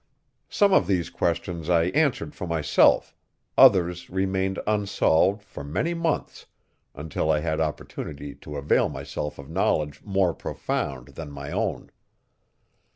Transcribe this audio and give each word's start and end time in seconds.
Some 0.49 0.73
of 0.73 0.87
these 0.87 1.11
questions 1.11 1.69
I 1.69 1.89
answered 1.93 2.33
for 2.33 2.47
myself, 2.47 3.13
others 3.55 4.09
remained 4.09 4.57
unsolved 4.65 5.43
for 5.43 5.63
many 5.63 5.93
months, 5.93 6.47
until 6.95 7.29
I 7.29 7.41
had 7.41 7.59
opportunity 7.61 8.33
to 8.33 8.55
avail 8.57 8.89
myself 8.89 9.37
of 9.37 9.47
knowledge 9.47 10.01
more 10.03 10.33
profound 10.33 11.09
than 11.09 11.29
my 11.29 11.51
own. 11.51 11.91